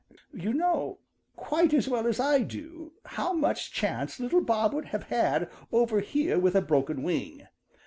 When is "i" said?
2.19-2.39